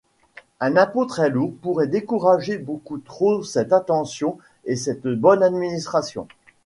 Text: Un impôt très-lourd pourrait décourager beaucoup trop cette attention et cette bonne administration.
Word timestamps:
Un 0.59 0.77
impôt 0.77 1.05
très-lourd 1.05 1.53
pourrait 1.61 1.85
décourager 1.85 2.57
beaucoup 2.57 2.97
trop 2.97 3.43
cette 3.43 3.71
attention 3.71 4.39
et 4.65 4.75
cette 4.75 5.05
bonne 5.07 5.43
administration. 5.43 6.27